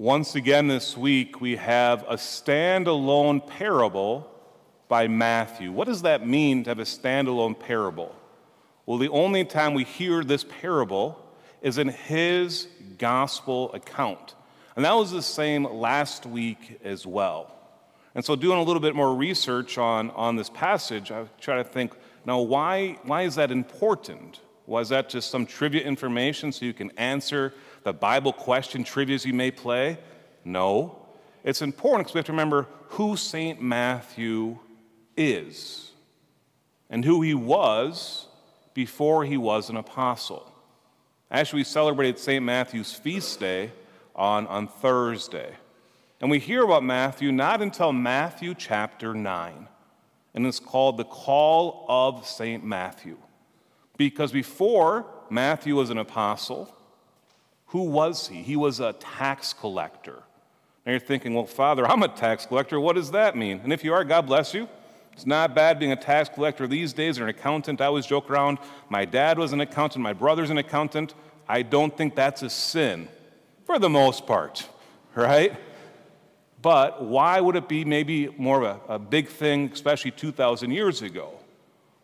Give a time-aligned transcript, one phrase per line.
[0.00, 4.26] Once again this week, we have a standalone parable
[4.88, 5.70] by Matthew.
[5.70, 8.16] What does that mean to have a standalone parable?
[8.86, 11.22] Well, the only time we hear this parable
[11.60, 12.66] is in his
[12.96, 14.36] gospel account.
[14.74, 17.54] And that was the same last week as well.
[18.14, 21.64] And so, doing a little bit more research on, on this passage, I try to
[21.64, 21.92] think
[22.24, 24.40] now, why, why is that important?
[24.64, 27.52] Was that just some trivia information so you can answer
[27.82, 29.98] the Bible question trivias you may play?
[30.44, 31.06] No.
[31.44, 33.60] It's important because we have to remember who St.
[33.60, 34.58] Matthew
[35.16, 35.90] is
[36.88, 38.26] and who he was
[38.74, 40.52] before he was an apostle.
[41.30, 42.44] Actually, we celebrated St.
[42.44, 43.72] Matthew's feast day
[44.14, 45.54] on, on Thursday.
[46.20, 49.68] And we hear about Matthew not until Matthew chapter 9.
[50.34, 52.64] And it's called the Call of St.
[52.64, 53.16] Matthew.
[53.96, 56.74] Because before Matthew was an apostle,
[57.70, 58.42] who was he?
[58.42, 60.22] He was a tax collector.
[60.84, 62.80] Now you're thinking, well, Father, I'm a tax collector.
[62.80, 63.60] What does that mean?
[63.62, 64.68] And if you are, God bless you.
[65.12, 67.80] It's not bad being a tax collector these days or an accountant.
[67.80, 68.58] I always joke around.
[68.88, 71.14] My dad was an accountant, my brother's an accountant.
[71.48, 73.08] I don't think that's a sin
[73.66, 74.68] for the most part,
[75.14, 75.56] right?
[76.62, 81.02] But why would it be maybe more of a, a big thing, especially 2,000 years
[81.02, 81.34] ago?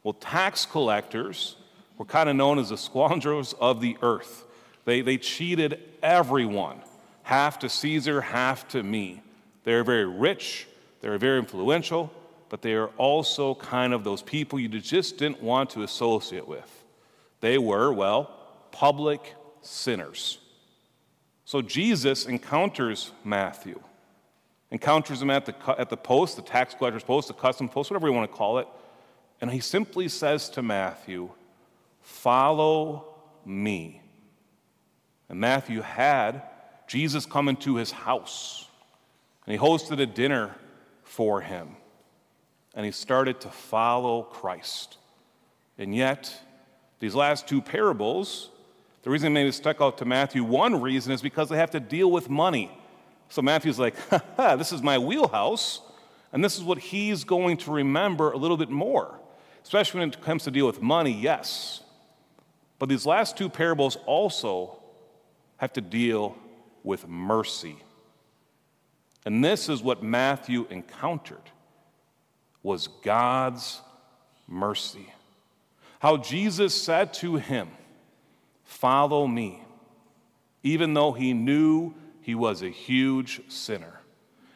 [0.05, 1.57] Well, tax collectors
[1.99, 4.45] were kind of known as the scoundrels of the earth.
[4.87, 6.81] They, they cheated everyone,
[7.25, 9.21] half to Caesar, half to me.
[9.65, 10.67] They were very rich,
[11.01, 12.11] they were very influential,
[12.49, 16.85] but they are also kind of those people you just didn't want to associate with.
[17.41, 18.31] They were, well,
[18.71, 20.39] public sinners.
[21.45, 23.81] So Jesus encounters Matthew,
[24.71, 28.07] encounters him at the, at the post, the tax collector's post, the custom post, whatever
[28.07, 28.69] you want to call it,
[29.41, 31.31] and he simply says to Matthew,
[32.03, 34.01] Follow me.
[35.29, 36.43] And Matthew had
[36.87, 38.69] Jesus come into his house,
[39.45, 40.55] and he hosted a dinner
[41.03, 41.77] for him,
[42.75, 44.99] and he started to follow Christ.
[45.79, 46.33] And yet,
[47.01, 48.51] these last two parables
[49.07, 51.79] the reason they maybe stuck out to Matthew, one reason is because they have to
[51.79, 52.77] deal with money.
[53.29, 53.95] So Matthew's like,
[54.37, 55.81] ha, this is my wheelhouse,
[56.33, 59.21] and this is what he's going to remember a little bit more,
[59.63, 61.83] especially when it comes to deal with money, yes.
[62.81, 64.77] But these last two parables also
[65.57, 66.37] have to deal
[66.83, 67.77] with mercy.
[69.25, 71.51] And this is what Matthew encountered
[72.63, 73.81] was God's
[74.47, 75.13] mercy.
[75.99, 77.69] How Jesus said to him,
[78.65, 79.63] Follow me,
[80.63, 84.01] even though he knew he was a huge sinner.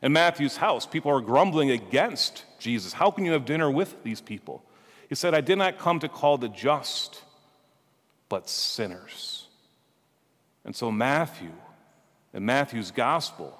[0.02, 2.92] In Matthew's house, people are grumbling against Jesus.
[2.92, 4.64] How can you have dinner with these people?
[5.08, 7.22] He said, I did not come to call the just,
[8.28, 9.48] but sinners.
[10.64, 11.52] And so, Matthew,
[12.34, 13.58] in Matthew's gospel,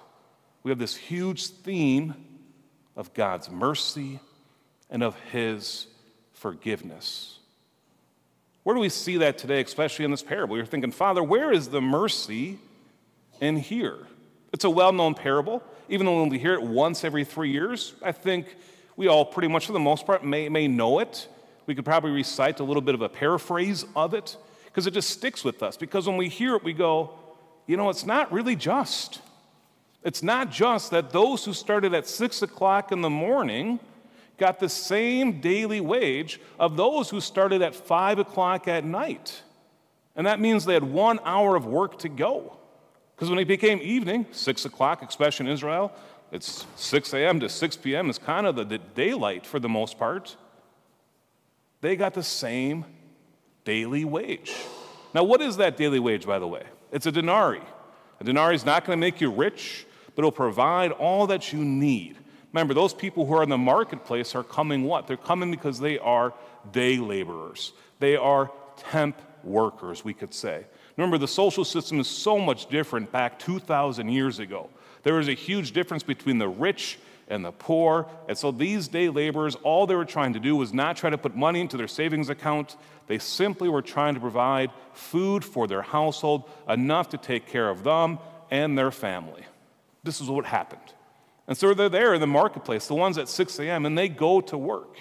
[0.63, 2.15] we have this huge theme
[2.97, 4.21] of God's mercy
[4.91, 5.87] and of his
[6.33, 7.39] forgiveness.
[8.63, 10.57] Where do we see that today, especially in this parable?
[10.57, 12.59] You're thinking, Father, where is the mercy
[13.41, 13.99] in here?
[14.53, 15.63] It's a well known parable.
[15.89, 18.55] Even though we hear it once every three years, I think
[18.97, 21.27] we all pretty much, for the most part, may, may know it.
[21.67, 24.37] We could probably recite a little bit of a paraphrase of it
[24.71, 25.77] because it just sticks with us.
[25.77, 27.11] Because when we hear it, we go,
[27.67, 29.21] you know, it's not really just.
[30.03, 33.81] It's not just that those who started at six o'clock in the morning
[34.41, 39.43] got the same daily wage of those who started at 5 o'clock at night.
[40.17, 42.57] And that means they had one hour of work to go.
[43.15, 45.93] Because when it became evening, 6 o'clock, especially in Israel,
[46.33, 47.39] it's 6 a.m.
[47.41, 48.09] to 6 p.m.
[48.09, 50.37] is kind of the daylight for the most part.
[51.83, 52.87] They got the same
[53.65, 54.55] daily wage.
[55.15, 56.65] Now, what is that daily wage, by the way?
[56.93, 57.63] It's a denarii.
[58.21, 61.65] A denarii is not going to make you rich, but it'll provide all that you
[61.65, 62.17] need.
[62.53, 65.07] Remember, those people who are in the marketplace are coming what?
[65.07, 66.35] They're coming because they are
[66.73, 67.73] day laborers.
[68.01, 70.67] They are temp workers, we could say.
[70.97, 74.69] Remember, the social system is so much different back 2,000 years ago.
[75.03, 76.99] There was a huge difference between the rich
[77.31, 78.07] and the poor.
[78.29, 81.17] And so these day laborers, all they were trying to do was not try to
[81.17, 82.77] put money into their savings account.
[83.07, 87.85] They simply were trying to provide food for their household, enough to take care of
[87.85, 88.19] them
[88.51, 89.45] and their family.
[90.03, 90.81] This is what happened.
[91.47, 94.41] And so they're there in the marketplace, the ones at 6 a.m., and they go
[94.43, 94.97] to work.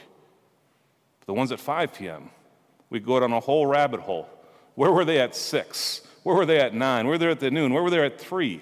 [1.25, 2.29] The ones at 5 p.m.,
[2.89, 4.27] we go down a whole rabbit hole.
[4.75, 6.01] Where were they at 6?
[6.23, 7.05] Where were they at 9?
[7.05, 7.73] Where were they at the noon?
[7.73, 8.61] Where were they at 3?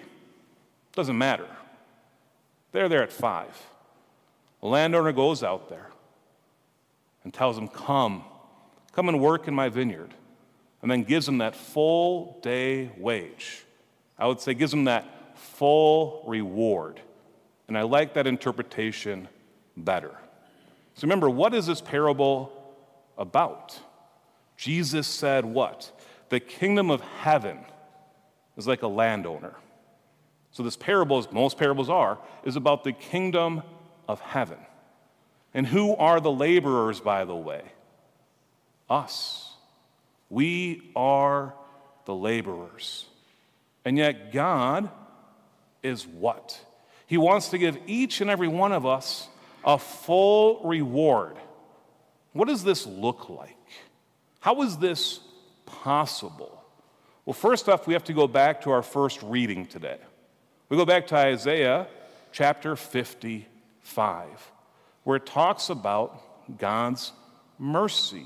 [0.93, 1.47] Doesn't matter.
[2.71, 3.47] They're there at 5.
[4.61, 5.89] The landowner goes out there
[7.23, 8.23] and tells them, Come,
[8.91, 10.13] come and work in my vineyard.
[10.81, 13.63] And then gives them that full day wage.
[14.17, 16.99] I would say, gives them that full reward.
[17.67, 19.27] And I like that interpretation
[19.75, 20.15] better.
[20.95, 22.51] So remember, what is this parable
[23.17, 23.79] about?
[24.55, 25.91] Jesus said what?
[26.29, 27.59] The kingdom of heaven
[28.55, 29.55] is like a landowner.
[30.57, 33.61] So this parable, as most parables are, is about the kingdom
[34.07, 34.57] of heaven.
[35.53, 37.61] And who are the laborers, by the way?
[38.89, 39.53] Us.
[40.31, 41.53] We are
[42.05, 43.05] the laborers.
[43.85, 44.89] And yet, God
[45.83, 46.59] is what?
[47.05, 49.27] He wants to give each and every one of us
[49.63, 51.35] a full reward.
[52.33, 53.55] What does this look like?
[54.39, 55.19] How is this
[55.67, 56.63] possible?
[57.25, 59.99] Well, first off, we have to go back to our first reading today.
[60.69, 61.87] We go back to Isaiah
[62.33, 64.51] chapter 55,
[65.05, 67.13] where it talks about God's
[67.57, 68.25] mercy.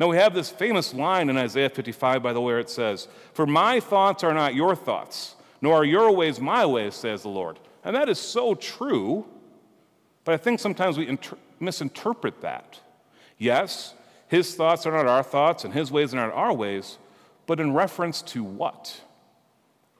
[0.00, 3.06] Now, we have this famous line in Isaiah 55, by the way, where it says,
[3.32, 7.28] For my thoughts are not your thoughts, nor are your ways my ways, says the
[7.28, 7.60] Lord.
[7.84, 9.24] And that is so true,
[10.24, 12.80] but I think sometimes we inter- misinterpret that.
[13.38, 13.94] Yes,
[14.26, 16.98] his thoughts are not our thoughts, and his ways are not our ways,
[17.46, 19.00] but in reference to what?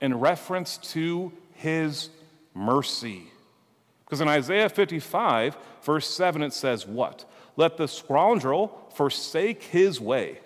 [0.01, 2.11] In reference to his
[2.55, 3.25] mercy.
[4.05, 7.25] Because in Isaiah 55, verse 7, it says, What?
[7.57, 10.41] Let the scoundrel forsake his way,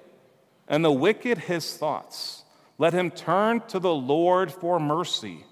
[0.66, 2.44] and the wicked his thoughts.
[2.78, 5.44] Let him turn to the Lord for mercy,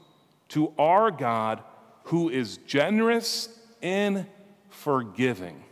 [0.49, 1.63] to our God
[2.05, 3.49] who is generous
[3.81, 4.27] in
[4.69, 5.63] forgiving.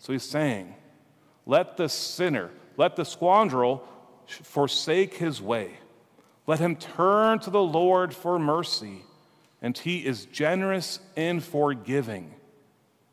[0.00, 0.74] So he's saying,
[1.46, 3.86] Let the sinner, let the scoundrel
[4.26, 5.78] forsake his way.
[6.46, 9.02] Let him turn to the Lord for mercy,
[9.60, 12.34] and he is generous in forgiving.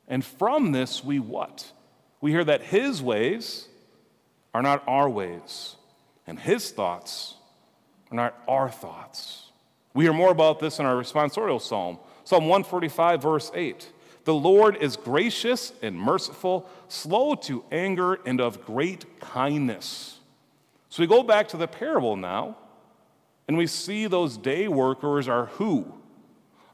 [0.07, 1.71] And from this, we what?
[2.21, 3.67] We hear that his ways
[4.53, 5.75] are not our ways,
[6.27, 7.35] and his thoughts
[8.11, 9.49] are not our thoughts.
[9.93, 13.89] We hear more about this in our responsorial psalm, Psalm 145, verse 8.
[14.25, 20.19] The Lord is gracious and merciful, slow to anger, and of great kindness.
[20.89, 22.57] So we go back to the parable now,
[23.47, 25.93] and we see those day workers are who?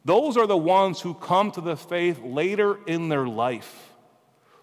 [0.05, 3.93] Those are the ones who come to the faith later in their life.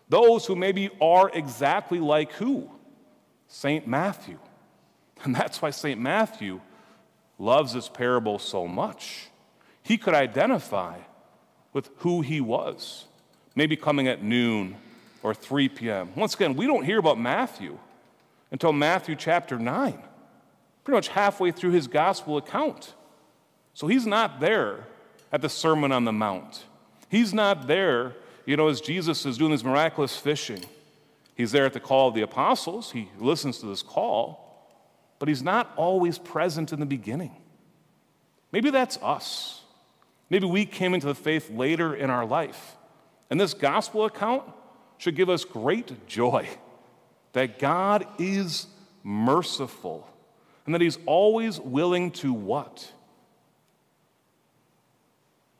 [0.08, 2.70] Those who maybe are exactly like who?
[3.48, 3.86] St.
[3.86, 4.38] Matthew.
[5.24, 6.00] And that's why St.
[6.00, 6.60] Matthew
[7.38, 9.28] loves this parable so much.
[9.82, 10.98] He could identify
[11.72, 13.04] with who he was,
[13.54, 14.76] maybe coming at noon
[15.22, 16.10] or 3 p.m.
[16.16, 17.78] Once again, we don't hear about Matthew
[18.50, 20.02] until Matthew chapter 9,
[20.86, 22.94] pretty much halfway through his gospel account.
[23.74, 24.86] So he's not there
[25.32, 26.62] at the Sermon on the Mount.
[27.10, 30.64] He's not there, you know, as Jesus is doing this miraculous fishing.
[31.34, 32.92] He's there at the call of the apostles.
[32.92, 34.64] He listens to this call,
[35.18, 37.34] but he's not always present in the beginning.
[38.52, 39.62] Maybe that's us.
[40.30, 42.76] Maybe we came into the faith later in our life.
[43.28, 44.44] And this gospel account
[44.98, 46.48] should give us great joy
[47.32, 48.68] that God is
[49.02, 50.08] merciful
[50.66, 52.92] and that he's always willing to what?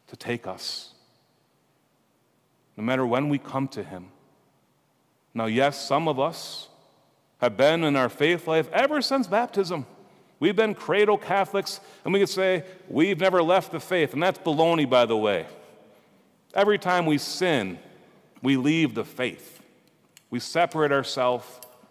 [0.09, 0.93] to take us,
[2.77, 4.07] no matter when we come to Him.
[5.35, 6.69] Now, yes, some of us
[7.39, 9.85] have been in our faith life ever since baptism.
[10.39, 14.39] We've been cradle Catholics, and we could say we've never left the faith, and that's
[14.39, 15.47] baloney, by the way.
[16.55, 17.79] Every time we sin,
[18.43, 19.61] we leave the faith.
[20.31, 21.47] We separate ourselves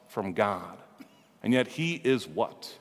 [0.08, 0.78] from God.
[1.44, 2.78] And yet, He is what?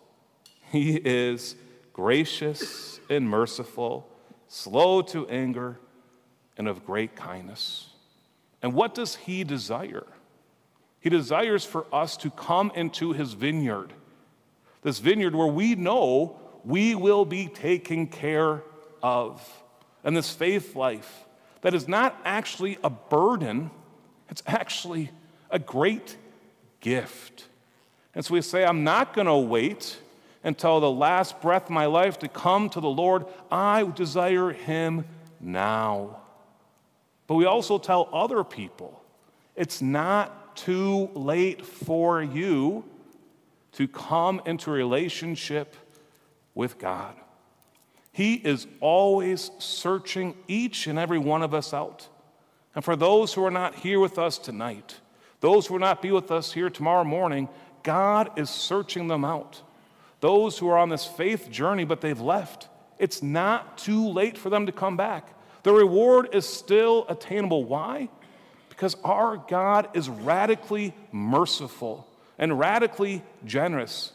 [0.74, 1.54] He is
[1.92, 4.10] gracious and merciful
[4.48, 5.78] slow to anger,
[6.56, 7.90] and of great kindness.
[8.60, 10.06] And what does he desire?
[11.00, 13.92] He desires for us to come into his vineyard,
[14.82, 18.62] this vineyard where we know we will be taken care
[19.02, 19.42] of.
[20.02, 21.24] And this faith life
[21.62, 23.70] that is not actually a burden,
[24.28, 25.10] it's actually
[25.50, 26.16] a great
[26.80, 27.46] gift.
[28.14, 29.98] And so we say, I'm not going to wait
[30.44, 33.24] until the last breath of my life to come to the Lord.
[33.50, 35.06] I desire Him
[35.40, 36.20] now.
[37.26, 39.02] But we also tell other people
[39.56, 42.84] it's not too late for you
[43.72, 45.74] to come into relationship
[46.54, 47.16] with God.
[48.12, 52.08] He is always searching each and every one of us out.
[52.74, 54.96] And for those who are not here with us tonight,
[55.40, 57.48] those who will not be with us here tomorrow morning,
[57.82, 59.62] God is searching them out
[60.24, 62.68] those who are on this faith journey, but they've left.
[62.98, 65.28] It's not too late for them to come back.
[65.64, 67.64] The reward is still attainable.
[67.64, 68.08] Why?
[68.70, 74.12] Because our God is radically merciful and radically generous.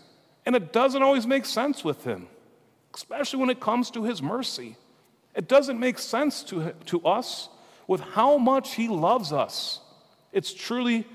[0.47, 2.27] And it doesn't always make sense with Him.
[2.95, 4.75] especially when it comes to his mercy.
[5.35, 7.49] It doesn't make sense to, to us
[7.87, 9.79] with how much he loves us.
[10.31, 11.07] It's truly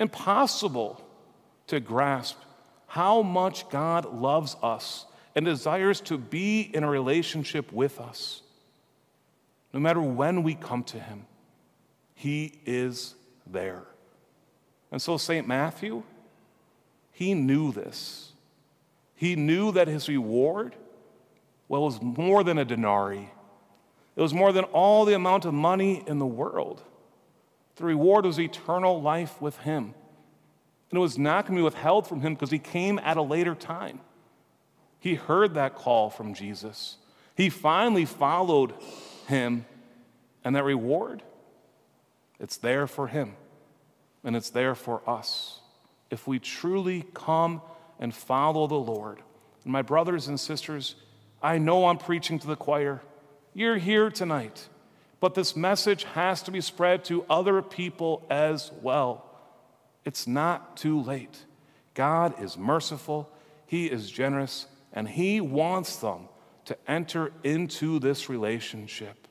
[0.00, 1.04] impossible
[1.68, 2.38] to grasp
[2.88, 8.42] how much God loves us and desires to be in a relationship with us.
[9.72, 11.26] No matter when we come to him,
[12.14, 13.14] he is
[13.46, 13.82] there.
[14.90, 15.46] And so, St.
[15.46, 16.02] Matthew,
[17.12, 18.32] he knew this.
[19.14, 20.74] He knew that his reward,
[21.68, 23.30] well, was more than a denarii.
[24.16, 26.82] It was more than all the amount of money in the world.
[27.76, 29.94] The reward was eternal life with him.
[30.90, 33.22] And it was not going to be withheld from him because he came at a
[33.22, 34.00] later time.
[35.00, 36.96] He heard that call from Jesus.
[37.36, 38.72] He finally followed
[39.26, 39.66] him,
[40.44, 41.22] and that reward,
[42.40, 43.36] it's there for him,
[44.24, 45.60] and it's there for us.
[46.10, 47.60] If we truly come
[48.00, 49.20] and follow the Lord.
[49.64, 50.94] And my brothers and sisters,
[51.42, 53.02] I know I'm preaching to the choir.
[53.54, 54.68] You're here tonight,
[55.20, 59.27] but this message has to be spread to other people as well.
[60.04, 61.44] It's not too late.
[61.94, 63.30] God is merciful,
[63.66, 66.28] He is generous, and He wants them
[66.66, 69.26] to enter into this relationship.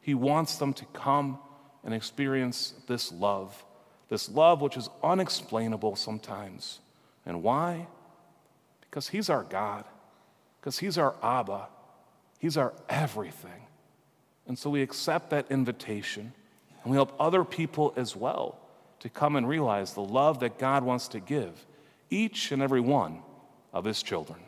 [0.00, 1.38] He wants them to come
[1.84, 3.64] and experience this love,
[4.08, 6.80] this love which is unexplainable sometimes.
[7.24, 7.86] And why?
[8.80, 9.84] Because He's our God,
[10.60, 11.68] because He's our Abba,
[12.38, 13.68] He's our everything.
[14.46, 16.32] And so we accept that invitation
[16.82, 18.58] and we help other people as well
[19.04, 21.66] to come and realize the love that God wants to give
[22.08, 23.18] each and every one
[23.70, 24.40] of his children.